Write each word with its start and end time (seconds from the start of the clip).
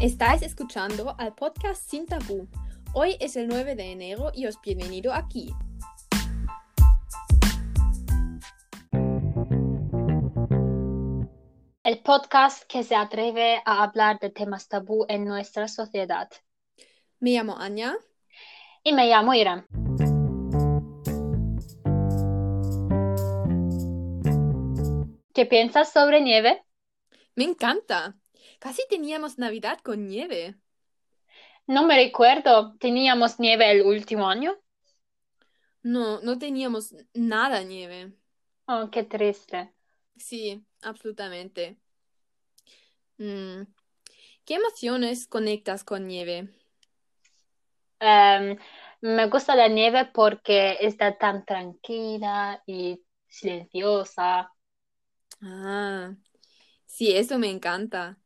Estáis 0.00 0.42
escuchando 0.42 1.16
al 1.18 1.34
podcast 1.34 1.82
Sin 1.90 2.06
Tabú. 2.06 2.46
Hoy 2.92 3.16
es 3.18 3.34
el 3.34 3.48
9 3.48 3.74
de 3.74 3.90
enero 3.90 4.30
y 4.32 4.46
os 4.46 4.60
bienvenido 4.60 5.12
aquí. 5.12 5.52
El 11.82 11.98
podcast 12.04 12.62
que 12.68 12.84
se 12.84 12.94
atreve 12.94 13.60
a 13.64 13.82
hablar 13.82 14.20
de 14.20 14.30
temas 14.30 14.68
tabú 14.68 15.04
en 15.08 15.24
nuestra 15.24 15.66
sociedad. 15.66 16.30
Me 17.18 17.32
llamo 17.32 17.58
Anya. 17.58 17.96
Y 18.84 18.92
me 18.92 19.08
llamo 19.08 19.34
Irán. 19.34 19.66
¿Qué 25.34 25.44
piensas 25.44 25.92
sobre 25.92 26.20
nieve? 26.20 26.62
Me 27.34 27.42
encanta. 27.42 28.14
Casi 28.60 28.82
teníamos 28.88 29.38
Navidad 29.38 29.80
con 29.80 30.06
nieve. 30.06 30.56
No 31.68 31.86
me 31.86 31.94
recuerdo. 31.94 32.74
¿Teníamos 32.80 33.38
nieve 33.38 33.70
el 33.70 33.82
último 33.82 34.28
año? 34.28 34.56
No, 35.82 36.20
no 36.22 36.38
teníamos 36.38 36.94
nada 37.14 37.62
nieve. 37.64 38.12
Oh, 38.68 38.88
qué 38.92 39.02
triste. 39.04 39.74
Sí, 40.18 40.64
absolutamente. 40.82 41.78
Mm, 43.18 43.62
¿Qué 44.46 44.54
emociones 44.56 45.26
conectas 45.28 45.84
con 45.84 46.06
nieve? 46.08 46.50
Em, 48.00 48.56
me 49.02 49.26
gusta 49.28 49.54
la 49.56 49.68
nieve 49.68 50.04
porque 50.14 50.76
está 50.80 51.16
tan 51.18 51.44
tranquila 51.44 52.62
y 52.66 53.04
silenciosa. 53.28 54.52
Ah, 55.42 56.14
sí, 56.86 57.16
eso 57.16 57.38
me 57.38 57.50
encanta. 57.50 58.18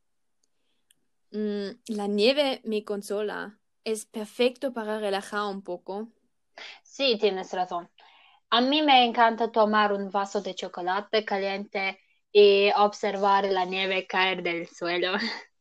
Mm, 1.33 1.71
la 1.89 2.07
nieve 2.07 2.61
me 2.65 2.85
consola. 2.85 3.59
Es 3.85 4.07
perfecto 4.07 4.73
para 4.73 5.01
relajar 5.01 5.49
un 5.49 5.63
poco. 5.63 6.09
Sí, 6.83 7.19
tienes 7.19 7.53
razón. 7.53 7.91
A 8.51 8.61
mí 8.61 8.83
me 8.83 9.05
encanta 9.05 9.51
tomar 9.51 9.93
un 9.93 10.11
vaso 10.11 10.43
de 10.43 10.55
chocolate 10.55 11.25
caliente 11.25 11.99
y 12.31 12.71
observar 12.77 13.47
la 13.47 13.65
nieve 13.65 14.07
caer 14.07 14.43
del 14.43 14.69
suelo. 14.69 15.13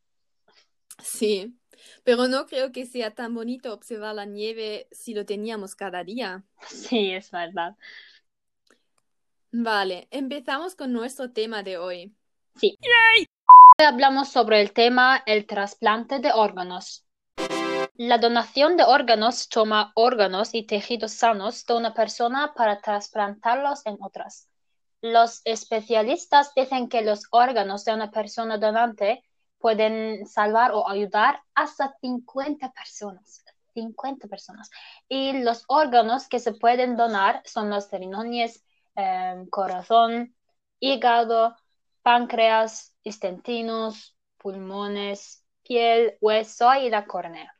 Sí, 1.04 1.58
pero 2.04 2.28
no 2.28 2.46
creo 2.46 2.72
que 2.72 2.86
sea 2.86 3.16
tan 3.16 3.34
bonito 3.34 3.74
observar 3.74 4.14
la 4.14 4.26
nieve 4.26 4.88
si 4.92 5.16
lo 5.16 5.26
teníamos 5.26 5.74
cada 5.74 6.04
día. 6.04 6.44
Sí, 6.68 7.12
es 7.12 7.32
verdad. 7.32 7.76
Vale, 9.52 10.08
empezamos 10.12 10.76
con 10.76 10.94
nuestro 10.94 11.32
tema 11.32 11.64
de 11.64 11.78
hoy. 11.78 12.16
Sí. 12.56 12.78
Hoy 12.82 13.31
hablamos 13.84 14.30
sobre 14.30 14.62
el 14.62 14.74
tema 14.74 15.24
el 15.26 15.46
trasplante 15.46 16.20
de 16.20 16.32
órganos. 16.32 17.06
La 17.96 18.18
donación 18.18 18.78
de 18.78 18.84
órganos 18.84 19.50
toma 19.50 19.92
órganos 19.96 20.54
y 20.54 20.66
tejidos 20.66 21.14
sanos 21.14 21.66
de 21.66 21.76
una 21.76 21.94
persona 21.94 22.54
para 22.56 22.80
trasplantarlos 22.80 23.86
en 23.86 23.98
otras. 24.02 24.50
Los 25.02 25.42
especialistas 25.46 26.54
dicen 26.56 26.90
que 26.90 27.02
los 27.02 27.28
órganos 27.32 27.86
de 27.86 27.94
una 27.94 28.12
persona 28.12 28.58
donante 28.58 29.24
pueden 29.58 30.26
salvar 30.28 30.72
o 30.74 30.90
ayudar 30.90 31.42
hasta 31.54 31.96
50 32.02 32.72
personas. 32.72 33.44
50 33.74 34.28
personas. 34.28 34.70
Y 35.08 35.34
los 35.44 35.64
órganos 35.68 36.28
que 36.28 36.40
se 36.40 36.54
pueden 36.54 36.98
donar 36.98 37.42
son 37.46 37.70
los 37.70 37.90
riñones, 37.92 38.64
eh, 38.96 39.46
corazón, 39.50 40.36
hígado, 40.80 41.56
páncreas, 42.02 42.91
intestinos, 43.04 44.16
pulmones, 44.38 45.46
piel, 45.64 46.18
hueso 46.22 46.74
y 46.76 46.90
la 46.90 47.06
córnea. 47.06 47.54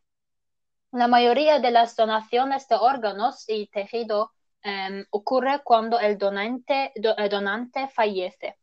La 0.92 1.08
mayoría 1.08 1.60
de 1.60 1.72
las 1.72 1.96
donaciones 1.96 2.68
de 2.68 2.76
órganos 2.76 3.46
y 3.48 3.68
tejido 3.68 4.32
eh, 4.64 5.06
ocurre 5.10 5.62
cuando 5.64 6.00
el 6.00 6.18
donante, 6.18 6.92
fallece, 7.94 8.58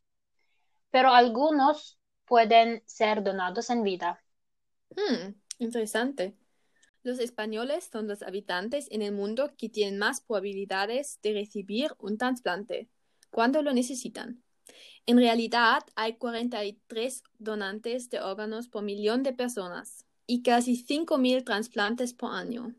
pero 0.91 1.09
algunos 1.09 1.99
pueden 2.25 2.83
ser 2.85 3.23
donados 3.23 3.69
en 3.69 3.83
vida. 3.83 4.23
Hmm, 4.91 5.33
interesante. 5.57 6.35
Los 7.01 7.19
españoles 7.19 7.89
son 7.91 8.07
los 8.07 8.21
habitantes 8.21 8.87
en 8.91 9.01
el 9.01 9.13
mundo 9.13 9.53
que 9.57 9.69
tienen 9.69 9.97
más 9.97 10.21
probabilidades 10.21 11.19
de 11.21 11.33
recibir 11.33 11.93
un 11.97 12.17
trasplante 12.17 12.89
cuando 13.31 13.61
lo 13.63 13.73
necesitan. 13.73 14.43
En 15.05 15.17
realidad, 15.17 15.83
hay 15.95 16.17
43 16.17 17.23
donantes 17.37 18.09
de 18.09 18.21
órganos 18.21 18.67
por 18.67 18.83
millón 18.83 19.23
de 19.23 19.33
personas 19.33 20.05
y 20.27 20.43
casi 20.43 20.75
5.000 20.75 21.43
trasplantes 21.43 22.13
por 22.13 22.33
año. 22.33 22.75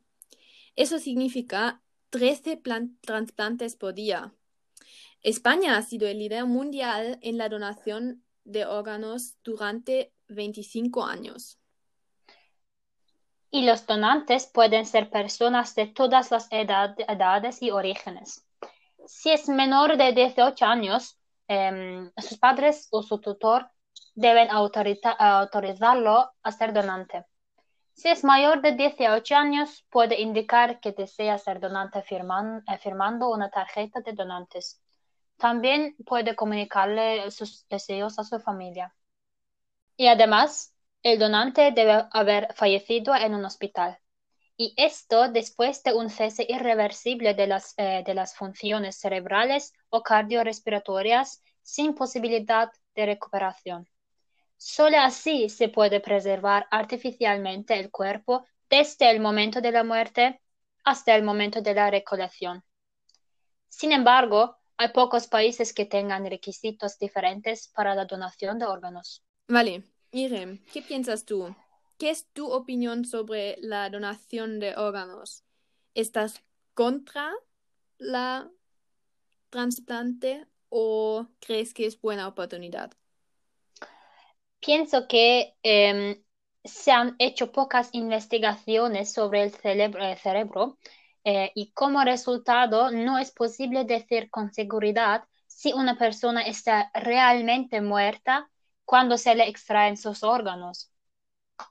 Eso 0.77 0.99
significa 0.99 1.83
13 2.11 2.63
trasplantes 3.01 3.77
por 3.77 3.95
día. 3.95 4.33
España 5.23 5.77
ha 5.77 5.83
sido 5.83 6.09
el 6.09 6.19
líder 6.19 6.47
mundial 6.47 7.19
en 7.23 7.37
la 7.37 7.49
donación 7.49 8.25
de 8.45 8.65
órganos 8.65 9.37
durante 9.43 10.13
25 10.29 11.05
años. 11.05 11.59
Y 13.51 13.67
los 13.67 13.87
donantes 13.87 14.47
pueden 14.47 14.87
ser 14.87 15.11
personas 15.11 15.75
de 15.75 15.87
todas 15.87 16.31
las 16.31 16.47
edad, 16.51 16.95
edades 17.09 17.61
y 17.63 17.71
orígenes. 17.71 18.47
Si 19.07 19.31
es 19.31 19.49
menor 19.49 19.97
de 19.97 20.13
18 20.13 20.65
años, 20.65 21.20
eh, 21.51 22.11
sus 22.17 22.39
padres 22.39 22.87
o 22.93 23.03
su 23.03 23.21
tutor 23.21 23.69
deben 24.15 24.49
autorizarlo 24.51 26.31
a 26.43 26.53
ser 26.53 26.73
donante. 26.73 27.27
Si 27.93 28.09
es 28.09 28.23
mayor 28.23 28.63
de 28.63 28.77
18 28.77 29.35
años, 29.35 29.85
puede 29.91 30.21
indicar 30.21 30.79
que 30.79 30.93
desea 30.93 31.37
ser 31.39 31.59
donante 31.59 31.99
eh, 31.99 32.79
firmando 32.79 33.31
una 33.31 33.51
tarjeta 33.51 34.01
de 34.01 34.13
donantes. 34.13 34.81
También 35.39 35.97
puede 36.07 36.37
comunicarle 36.37 37.29
sus 37.33 37.67
deseos 37.69 38.19
a 38.21 38.25
su 38.25 38.39
familia. 38.39 38.95
Y 39.97 40.07
además, 40.07 40.73
el 41.03 41.19
donante 41.19 41.73
debe 41.73 42.05
haber 42.13 42.55
fallecido 42.55 43.13
en 43.17 43.35
un 43.35 43.45
hospital. 43.45 43.99
Y 44.61 44.75
esto 44.77 45.31
después 45.31 45.83
de 45.85 45.95
un 45.95 46.11
cese 46.11 46.45
irreversible 46.47 47.33
de 47.33 47.47
las, 47.47 47.73
eh, 47.79 48.03
de 48.05 48.13
las 48.13 48.35
funciones 48.35 48.99
cerebrales 48.99 49.73
o 49.89 50.03
cardiorrespiratorias 50.03 51.43
sin 51.63 51.95
posibilidad 51.95 52.71
de 52.95 53.07
recuperación. 53.07 53.89
Solo 54.59 54.99
así 54.99 55.49
se 55.49 55.71
puede 55.71 56.01
preservar 56.01 56.67
artificialmente 56.71 57.73
el 57.81 57.91
cuerpo 57.91 58.45
desde 58.69 59.11
el 59.11 59.21
momento 59.21 59.63
de 59.63 59.73
la 59.73 59.83
muerte 59.83 60.43
hasta 60.85 61.17
el 61.17 61.23
momento 61.23 61.63
de 61.63 61.73
la 61.73 61.91
recolección. 61.91 62.63
Sin 63.71 63.93
embargo, 63.93 64.59
hay 64.77 64.89
pocos 64.89 65.27
países 65.27 65.73
que 65.73 65.87
tengan 65.87 66.27
requisitos 66.27 66.99
diferentes 66.99 67.69
para 67.69 67.95
la 67.95 68.05
donación 68.05 68.59
de 68.59 68.67
órganos. 68.67 69.25
Vale, 69.49 69.85
Irem, 70.13 70.63
¿qué 70.71 70.83
piensas 70.83 71.25
tú? 71.25 71.57
¿Qué 72.01 72.09
es 72.09 72.27
tu 72.33 72.51
opinión 72.51 73.05
sobre 73.05 73.59
la 73.61 73.91
donación 73.91 74.59
de 74.59 74.75
órganos? 74.75 75.45
¿Estás 75.93 76.43
contra 76.73 77.31
la 77.99 78.51
trasplante 79.51 80.47
o 80.71 81.27
crees 81.41 81.75
que 81.75 81.85
es 81.85 82.01
buena 82.01 82.27
oportunidad? 82.27 82.91
Pienso 84.61 85.09
que 85.09 85.59
eh, 85.63 86.25
se 86.65 86.91
han 86.91 87.17
hecho 87.19 87.53
pocas 87.53 87.91
investigaciones 87.93 89.13
sobre 89.13 89.43
el 89.43 89.51
cerebro, 89.51 90.03
el 90.03 90.17
cerebro 90.17 90.79
eh, 91.25 91.53
y 91.55 91.71
como 91.73 92.03
resultado 92.03 92.91
no 92.91 93.19
es 93.19 93.31
posible 93.31 93.85
decir 93.85 94.31
con 94.31 94.55
seguridad 94.55 95.25
si 95.47 95.75
una 95.75 95.99
persona 95.99 96.41
está 96.41 96.91
realmente 96.95 97.83
muerta 97.83 98.51
cuando 98.87 99.19
se 99.19 99.35
le 99.35 99.47
extraen 99.49 99.99
sus 99.99 100.23
órganos. 100.23 100.91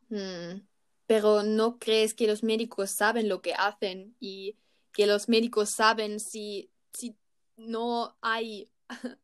Hmm, 0.10 0.62
Pero 1.06 1.44
¿no 1.44 1.80
crees 1.80 2.14
que 2.14 2.28
los 2.28 2.44
médicos 2.44 2.92
saben 2.92 3.30
lo 3.30 3.42
que 3.42 3.54
hacen 3.54 4.16
y 4.20 4.58
que 4.94 5.08
los 5.08 5.30
médicos 5.30 5.72
saben 5.72 6.20
si, 6.20 6.72
si 6.94 7.18
no 7.58 8.18
hay 8.22 8.72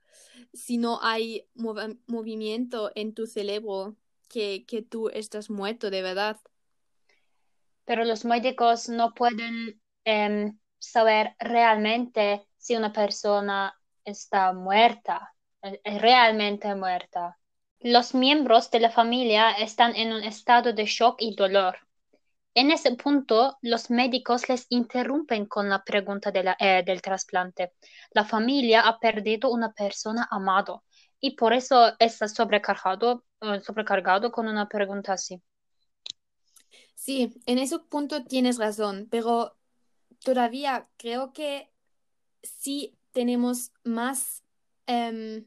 si 0.53 0.77
no 0.77 0.99
hay 1.01 1.47
mov 1.55 1.77
movimiento 2.07 2.91
en 2.95 3.13
tu 3.13 3.27
cerebro 3.27 3.95
que, 4.29 4.65
que 4.65 4.81
tú 4.81 5.09
estás 5.09 5.49
muerto 5.49 5.89
de 5.89 6.01
verdad? 6.01 6.37
Pero 7.85 8.03
los 8.03 8.25
médicos 8.25 8.89
no 8.89 9.13
pueden 9.13 9.81
eh, 10.05 10.53
saber 10.79 11.35
realmente 11.39 12.47
si 12.57 12.75
una 12.75 12.91
persona 12.91 13.79
está 14.03 14.53
muerta, 14.53 15.33
realmente 15.83 16.73
muerta. 16.75 17.37
Los 17.87 18.15
miembros 18.15 18.71
de 18.71 18.79
la 18.79 18.89
familia 18.89 19.51
están 19.51 19.95
en 19.95 20.11
un 20.11 20.23
estado 20.23 20.73
de 20.73 20.85
shock 20.85 21.17
y 21.19 21.35
dolor. 21.35 21.77
En 22.55 22.71
ese 22.71 22.95
punto, 22.95 23.59
los 23.61 23.91
médicos 23.91 24.49
les 24.49 24.65
interrumpen 24.69 25.45
con 25.45 25.69
la 25.69 25.83
pregunta 25.83 26.31
de 26.31 26.43
la, 26.43 26.57
eh, 26.59 26.81
del 26.83 27.03
trasplante. 27.03 27.73
La 28.09 28.25
familia 28.25 28.81
ha 28.81 28.97
perdido 28.97 29.51
una 29.51 29.71
persona 29.71 30.27
amado 30.31 30.83
y 31.19 31.35
por 31.35 31.53
eso 31.53 31.93
está 31.99 32.27
sobrecargado, 32.27 33.23
uh, 33.41 33.59
sobrecargado 33.59 34.31
con 34.31 34.47
una 34.47 34.67
pregunta 34.67 35.13
así. 35.13 35.39
Sí, 36.95 37.39
en 37.45 37.59
ese 37.59 37.77
punto 37.77 38.25
tienes 38.25 38.57
razón, 38.57 39.07
pero 39.11 39.55
todavía 40.23 40.89
creo 40.97 41.33
que 41.33 41.71
sí 42.41 42.97
tenemos 43.11 43.73
más 43.83 44.43
em, 44.87 45.45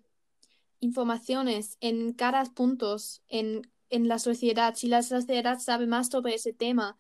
informaciones 0.80 1.76
en 1.80 2.12
cada 2.12 2.44
punto 2.44 2.96
en, 3.28 3.62
en 3.90 4.08
la 4.08 4.18
sociedad. 4.18 4.74
Si 4.74 4.88
la 4.88 5.02
sociedad 5.02 5.58
sabe 5.58 5.86
más 5.86 6.08
sobre 6.08 6.34
ese 6.34 6.52
tema, 6.52 6.98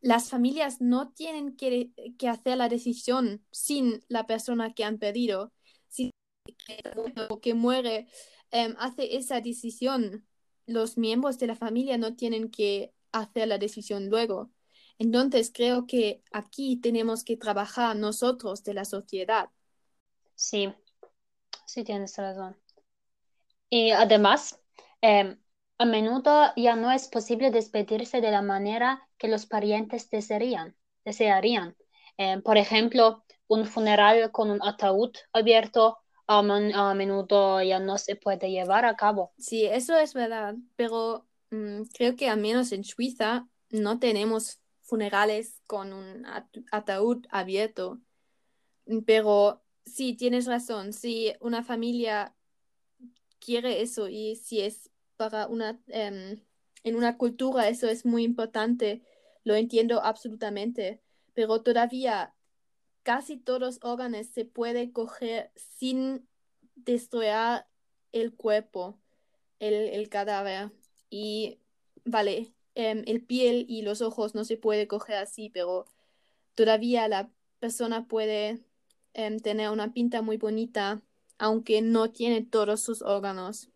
las 0.00 0.28
familias 0.28 0.80
no 0.80 1.12
tienen 1.12 1.56
que, 1.56 1.90
que 2.18 2.28
hacer 2.28 2.58
la 2.58 2.68
decisión 2.68 3.44
sin 3.50 4.04
la 4.08 4.26
persona 4.26 4.74
que 4.74 4.84
han 4.84 4.98
pedido. 4.98 5.52
Si 5.88 6.10
que 7.40 7.54
muere 7.54 8.06
em, 8.50 8.74
hace 8.78 9.16
esa 9.16 9.40
decisión, 9.40 10.26
los 10.66 10.98
miembros 10.98 11.38
de 11.38 11.46
la 11.46 11.56
familia 11.56 11.96
no 11.98 12.16
tienen 12.16 12.50
que 12.50 12.92
hacer 13.12 13.48
la 13.48 13.58
decisión 13.58 14.08
luego. 14.08 14.50
Entonces 14.98 15.50
creo 15.52 15.86
que 15.86 16.22
aquí 16.32 16.76
tenemos 16.76 17.24
que 17.24 17.36
trabajar 17.36 17.96
nosotros 17.96 18.62
de 18.62 18.74
la 18.74 18.84
sociedad. 18.84 19.50
Sí, 20.34 20.72
sí 21.66 21.82
tienes 21.82 22.16
razón. 22.16 22.63
Y 23.70 23.90
además, 23.90 24.60
em, 25.00 25.38
a 25.78 25.84
menudo 25.84 26.52
ya 26.56 26.76
no 26.76 26.92
es 26.92 27.08
posible 27.08 27.50
despedirse 27.50 28.20
de 28.20 28.30
la 28.30 28.42
manera 28.42 29.08
que 29.18 29.28
los 29.28 29.46
parientes 29.46 30.10
desearían. 30.10 30.76
desearían. 31.04 31.76
Em, 32.16 32.40
por 32.42 32.56
ejemplo, 32.56 33.24
un 33.46 33.66
funeral 33.66 34.30
con 34.30 34.50
un 34.50 34.60
ataúd 34.62 35.12
abierto 35.32 35.98
a, 36.26 36.42
menudo 36.94 37.62
ya 37.62 37.78
no 37.78 37.98
se 37.98 38.16
puede 38.16 38.50
llevar 38.50 38.84
a 38.84 38.96
cabo. 38.96 39.32
Sí, 39.38 39.66
eso 39.66 39.96
es 39.96 40.14
verdad, 40.14 40.54
pero 40.76 41.26
mm, 41.50 41.82
creo 41.92 42.16
que 42.16 42.28
al 42.28 42.40
menos 42.40 42.72
en 42.72 42.84
Suiza 42.84 43.46
no 43.70 43.98
tenemos 43.98 44.60
funerales 44.82 45.60
con 45.66 45.92
un 45.92 46.26
ataúd 46.70 47.26
abierto. 47.30 48.00
Pero 49.06 49.62
sí, 49.84 50.14
tienes 50.14 50.46
razón, 50.46 50.92
si 50.92 51.34
una 51.40 51.62
familia 51.62 52.33
quiere 53.44 53.82
eso 53.82 54.08
y 54.08 54.36
si 54.36 54.60
es 54.60 54.90
para 55.16 55.46
una, 55.48 55.80
em, 55.88 56.40
en 56.84 56.96
una 56.96 57.16
cultura 57.18 57.68
eso 57.68 57.88
es 57.88 58.04
muy 58.04 58.24
importante, 58.24 59.02
lo 59.44 59.54
entiendo 59.54 60.02
absolutamente, 60.02 61.02
pero 61.34 61.62
todavía 61.62 62.34
casi 63.02 63.36
todos 63.36 63.78
órganos 63.82 64.26
se 64.28 64.44
puede 64.44 64.92
coger 64.92 65.52
sin 65.56 66.26
destruir 66.74 67.64
el 68.12 68.34
cuerpo, 68.34 68.98
el, 69.60 70.08
cadáver. 70.08 70.72
Y 71.10 71.60
vale, 72.04 72.54
em, 72.74 73.02
el 73.06 73.24
piel 73.24 73.66
y 73.68 73.82
los 73.82 74.02
ojos 74.02 74.34
no 74.34 74.44
se 74.44 74.56
puede 74.56 74.88
coger 74.88 75.16
así, 75.16 75.50
pero 75.50 75.86
todavía 76.54 77.08
la 77.08 77.30
persona 77.60 78.06
puede 78.08 78.64
em, 79.14 79.38
tener 79.40 79.70
una 79.70 79.92
pinta 79.92 80.22
muy 80.22 80.38
bonita, 80.38 81.02
aunque 81.38 81.82
no 81.82 82.10
tiene 82.10 82.44
todos 82.44 82.82
sus 82.82 83.02
órganos. 83.02 83.68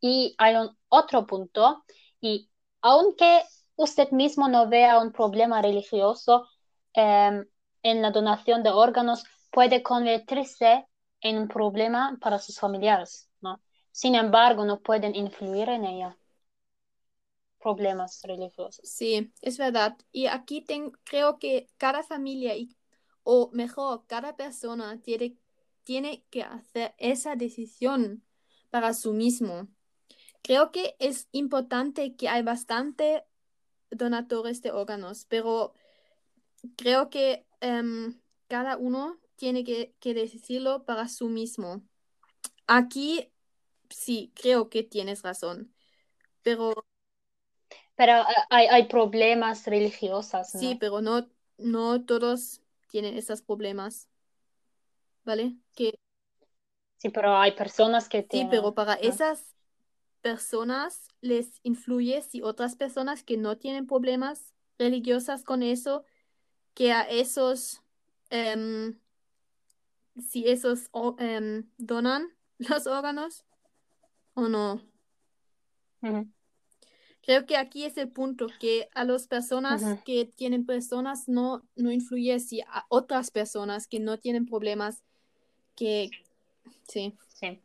Y 0.00 0.34
hay 0.38 0.54
un 0.56 0.76
otro 0.88 1.26
punto, 1.26 1.84
y 2.20 2.50
aunque 2.82 3.42
usted 3.76 4.10
mismo 4.10 4.48
no 4.48 4.68
vea 4.68 5.00
un 5.00 5.12
problema 5.12 5.60
religioso, 5.62 6.48
em, 6.92 7.46
en 7.82 8.02
la 8.02 8.10
donación 8.10 8.62
de 8.62 8.70
órganos 8.70 9.24
puede 9.50 9.82
convertirse 9.82 10.86
en 11.20 11.38
un 11.38 11.48
problema 11.48 12.16
para 12.20 12.38
sus 12.38 12.58
familiares, 12.58 13.28
¿no? 13.40 13.60
Sin 13.92 14.14
embargo, 14.14 14.64
no 14.64 14.80
pueden 14.80 15.16
influir 15.16 15.68
en 15.68 15.84
ella. 15.84 16.16
Problemas 17.60 18.20
religiosos. 18.22 18.88
Sí, 18.88 19.32
es 19.42 19.58
verdad. 19.58 19.96
Y 20.12 20.26
aquí 20.26 20.64
creo 21.04 21.38
que 21.38 21.68
cada 21.76 22.04
familia, 22.04 22.56
y, 22.56 22.68
o 23.24 23.50
mejor, 23.52 24.06
cada 24.06 24.36
persona 24.36 25.00
tiene, 25.02 25.36
tiene 25.88 26.22
que 26.28 26.42
hacer 26.42 26.94
esa 26.98 27.34
decisión 27.34 28.22
para 28.68 28.92
sí 28.92 29.08
mismo. 29.08 29.68
Creo 30.42 30.70
que 30.70 30.94
es 30.98 31.28
importante 31.32 32.14
que 32.14 32.28
hay 32.28 32.42
bastante 32.42 33.24
donadores 33.90 34.60
de 34.60 34.70
órganos, 34.70 35.24
pero 35.24 35.72
creo 36.76 37.08
que 37.08 37.48
Em, 37.60 38.20
cada 38.46 38.76
uno 38.76 39.18
tiene 39.36 39.64
que, 39.64 39.94
decirlo 40.00 40.84
para 40.84 41.08
sí 41.08 41.24
mismo. 41.24 41.82
Aquí 42.66 43.32
sí, 43.90 44.32
creo 44.34 44.68
que 44.68 44.82
tienes 44.82 45.22
razón, 45.22 45.72
pero... 46.42 46.86
Pero 47.96 48.20
eh, 48.20 48.34
hay, 48.50 48.66
hay 48.66 48.86
problemas 48.86 49.66
religiosos, 49.66 50.48
Sí, 50.48 50.76
pero 50.78 51.00
no, 51.00 51.28
no 51.56 52.04
todos 52.04 52.62
tienen 52.88 53.16
esos 53.16 53.42
problemas. 53.42 54.08
¿Vale? 55.28 55.58
Que... 55.76 56.00
Sí, 56.96 57.10
pero 57.10 57.36
hay 57.36 57.52
personas 57.52 58.08
que 58.08 58.22
tienen... 58.22 58.50
Sí, 58.50 58.56
pero 58.56 58.74
para 58.74 58.94
esas 58.94 59.54
personas 60.22 61.06
les 61.20 61.60
influye 61.64 62.22
si 62.22 62.40
otras 62.40 62.76
personas 62.76 63.22
que 63.22 63.36
no 63.36 63.58
tienen 63.58 63.86
problemas 63.86 64.54
religiosos 64.78 65.44
con 65.44 65.62
eso 65.62 66.06
que 66.72 66.92
a 66.92 67.02
esos, 67.02 67.82
em, 68.30 68.98
si 70.18 70.48
esos 70.48 70.88
em, 71.18 71.68
donan 71.76 72.34
los 72.58 72.86
órganos 72.86 73.44
o 74.32 74.48
no. 74.48 74.80
Creo 77.28 77.44
que 77.44 77.58
aquí 77.58 77.84
es 77.84 77.98
el 77.98 78.10
punto, 78.10 78.46
que 78.58 78.88
a 78.94 79.04
las 79.04 79.28
personas 79.28 80.00
que 80.06 80.24
tienen 80.24 80.64
personas 80.64 81.28
no, 81.28 81.68
no 81.76 81.92
influye 81.92 82.40
si 82.40 82.62
a 82.62 82.86
otras 82.88 83.30
personas 83.30 83.86
que 83.86 84.00
no 84.00 84.18
tienen 84.18 84.46
problemas 84.46 85.04
que... 85.78 86.10
Sí. 86.88 87.16
Sí. 87.34 87.60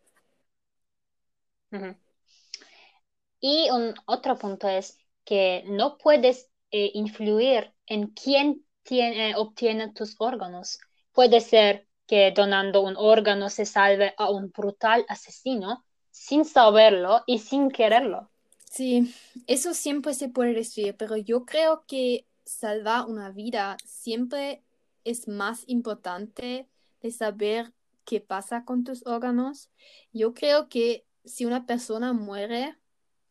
Y 3.40 3.70
un 3.72 3.96
otro 4.06 4.38
punto 4.38 4.68
es 4.68 5.00
que 5.26 5.64
no 5.66 5.98
puedes 5.98 6.50
eh, 6.70 6.92
influir 6.94 7.74
en 7.88 8.08
quién 8.10 8.64
tiene, 8.84 9.36
obtiene 9.36 9.92
tus 9.92 10.16
órganos. 10.20 10.78
Puede 11.12 11.42
ser 11.42 11.88
que 12.06 12.32
donando 12.32 12.82
un 12.82 12.96
órgano 12.96 13.50
se 13.50 13.66
salve 13.66 14.14
a 14.18 14.30
un 14.30 14.52
brutal 14.52 15.06
asesino 15.08 15.84
sin 16.12 16.46
saberlo 16.46 17.24
y 17.26 17.40
sin 17.40 17.72
quererlo. 17.72 18.30
Sí, 18.70 19.14
eso 19.48 19.74
siempre 19.74 20.14
se 20.14 20.30
puede 20.30 20.54
decir, 20.54 20.96
pero 20.98 21.18
yo 21.18 21.46
creo 21.46 21.86
que 21.88 22.28
salvar 22.46 23.06
una 23.06 23.32
vida 23.32 23.78
siempre 23.86 24.64
es 25.04 25.28
más 25.28 25.64
importante 25.68 26.68
de 27.02 27.12
saber 27.12 27.74
qué 28.06 28.22
pasa 28.22 28.66
con 28.66 28.84
tus 28.84 29.06
órganos. 29.06 29.70
Yo 30.12 30.34
creo 30.34 30.70
que 30.70 31.06
si 31.26 31.46
una 31.46 31.66
persona 31.66 32.14
muere, 32.14 32.78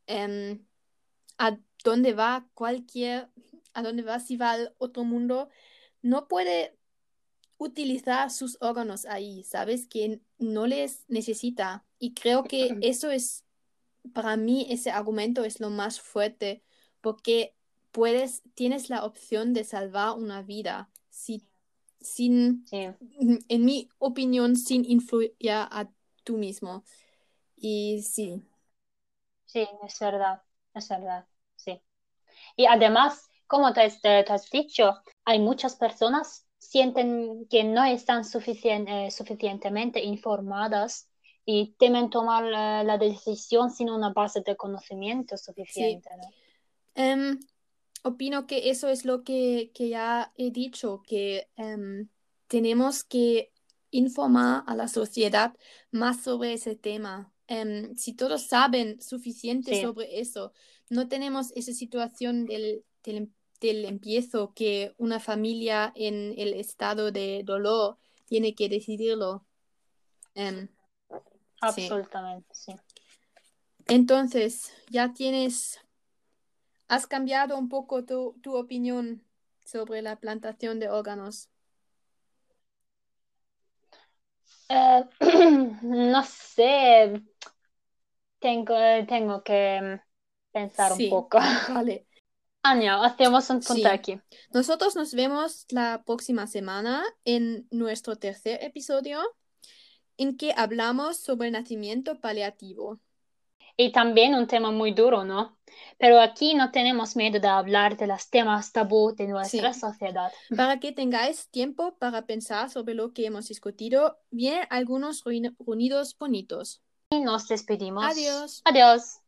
em, 0.06 0.64
a 1.38 1.58
dónde 1.84 2.12
va 2.14 2.48
cualquier 2.54 3.30
a 3.74 3.82
dónde 3.82 4.02
va, 4.02 4.20
si 4.20 4.36
va 4.36 4.52
al 4.52 4.74
otro 4.78 5.04
mundo, 5.04 5.48
no 6.02 6.28
puede 6.28 6.76
utilizar 7.58 8.30
sus 8.30 8.58
órganos 8.60 9.04
ahí, 9.06 9.44
¿sabes? 9.44 9.86
Que 9.86 10.20
no 10.38 10.66
les 10.66 11.04
necesita. 11.08 11.84
Y 11.98 12.14
creo 12.14 12.44
que 12.44 12.76
eso 12.80 13.10
es, 13.10 13.44
para 14.12 14.36
mí, 14.36 14.66
ese 14.68 14.90
argumento 14.90 15.44
es 15.44 15.60
lo 15.60 15.70
más 15.70 16.00
fuerte, 16.00 16.62
porque 17.00 17.54
puedes, 17.92 18.42
tienes 18.54 18.90
la 18.90 19.04
opción 19.04 19.52
de 19.52 19.64
salvar 19.64 20.16
una 20.18 20.42
vida 20.42 20.90
si, 21.08 21.46
sin, 22.02 22.64
en 22.70 23.64
mi 23.64 23.88
opinión, 23.98 24.56
sin 24.56 24.84
influir 24.84 25.34
a 25.50 25.88
tú 26.24 26.36
mismo. 26.36 26.84
Y 27.56 28.02
sí. 28.02 28.42
Sí, 29.44 29.68
es 29.84 29.98
verdad, 30.00 30.42
es 30.74 30.88
verdad, 30.88 31.26
sí. 31.56 31.80
Y 32.56 32.66
además, 32.66 33.30
como 33.46 33.72
te, 33.72 33.82
has 33.82 34.50
dicho, 34.50 34.94
hay 35.24 35.38
muchas 35.38 35.76
personas 35.76 36.46
sienten 36.58 37.46
que 37.50 37.64
no 37.64 37.84
están 37.84 38.22
eh, 38.22 39.10
suficientemente 39.10 40.02
informadas 40.02 41.08
y 41.44 41.74
temen 41.78 42.08
tomar 42.08 42.44
la, 42.44 42.98
decisión 42.98 43.70
sin 43.70 43.90
una 43.90 44.10
base 44.12 44.40
de 44.40 44.56
conocimiento 44.56 45.36
suficiente. 45.36 46.08
Em, 46.94 47.38
opino 48.02 48.46
que 48.46 48.70
eso 48.70 48.88
es 48.88 49.04
lo 49.04 49.24
que, 49.24 49.70
ya 49.74 50.32
he 50.36 50.50
dicho, 50.50 51.02
que 51.06 51.48
em, 51.56 52.08
tenemos 52.48 53.04
que 53.04 53.52
informar 53.90 54.64
a 54.66 54.74
la 54.74 54.88
sociedad 54.88 55.54
más 55.90 56.22
sobre 56.22 56.54
ese 56.54 56.76
tema. 56.76 57.32
Em, 57.46 57.94
si 57.96 58.14
todos 58.14 58.42
saben 58.42 59.00
suficiente 59.00 59.80
sobre 59.82 60.20
eso, 60.20 60.52
no 60.90 61.08
tenemos 61.08 61.52
esa 61.54 61.72
situación 61.72 62.46
del, 62.46 62.84
del 63.04 63.32
del 63.62 63.84
empiezo 63.84 64.52
que 64.54 64.94
una 64.98 65.20
familia 65.20 65.92
en 65.94 66.34
el 66.36 66.52
estado 66.54 67.12
de 67.12 67.42
dolor 67.44 67.96
tiene 68.26 68.54
que 68.54 68.68
decidirlo. 68.68 69.46
Em, 70.34 70.68
Absolutamente, 71.60 72.48
sí. 72.52 72.72
Entonces, 73.86 74.72
ya 74.90 75.12
tienes 75.12 75.78
¿Has 76.92 77.06
cambiado 77.06 77.56
un 77.56 77.70
poco 77.70 78.04
tu, 78.04 78.34
tu 78.42 78.54
opinión 78.54 79.22
sobre 79.64 80.02
la 80.02 80.16
plantación 80.16 80.78
de 80.78 80.90
órganos? 80.90 81.48
Eh, 84.68 85.02
no 85.82 86.22
sé, 86.22 87.22
tengo, 88.40 88.74
tengo 89.08 89.42
que 89.42 90.00
pensar 90.52 90.92
Sí, 90.92 91.04
un 91.04 91.10
poco. 91.10 91.38
Vale. 91.74 92.06
Anya, 92.62 93.02
hacemos 93.02 93.48
un 93.48 93.60
punto 93.60 93.88
Sí. 93.88 93.88
aquí. 93.88 94.20
Nosotros 94.52 94.94
nos 94.94 95.14
vemos 95.14 95.64
la 95.70 96.02
próxima 96.04 96.46
semana 96.46 97.02
en 97.24 97.66
nuestro 97.70 98.16
tercer 98.16 98.62
episodio 98.62 99.18
en 100.18 100.36
que 100.36 100.52
hablamos 100.54 101.16
sobre 101.16 101.46
el 101.46 101.54
nacimiento 101.54 102.20
paliativo. 102.20 103.00
Y 103.76 103.92
también 103.92 104.34
un 104.34 104.46
tema 104.46 104.70
muy 104.70 104.92
duro, 104.92 105.24
¿no? 105.24 105.56
Pero 105.98 106.20
aquí 106.20 106.54
no 106.54 106.70
tenemos 106.70 107.16
miedo 107.16 107.40
de 107.40 107.48
hablar 107.48 107.96
de 107.96 108.06
los 108.06 108.28
temas 108.28 108.72
tabú 108.72 109.14
de 109.14 109.26
nuestra 109.28 109.72
Sí. 109.72 109.80
sociedad. 109.80 110.32
Para 110.54 110.78
que 110.80 110.92
tengáis 110.92 111.48
tiempo 111.48 111.96
para 111.98 112.26
pensar 112.26 112.68
sobre 112.70 112.94
lo 112.94 113.12
que 113.12 113.26
hemos 113.26 113.48
discutido, 113.48 114.18
vienen 114.30 114.66
algunos 114.70 115.24
ruidos 115.24 116.16
bonitos. 116.18 116.82
Y 117.10 117.20
nos 117.20 117.48
despedimos. 117.48 118.04
Adiós. 118.04 118.62
Adiós. 118.64 119.21